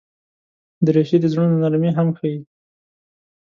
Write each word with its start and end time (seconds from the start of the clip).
دریشي 0.85 1.17
د 1.21 1.25
زړونو 1.33 1.55
نرمي 1.63 1.91
هم 1.97 2.07
ښيي. 2.17 2.37